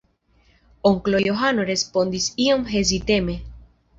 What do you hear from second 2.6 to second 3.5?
heziteme: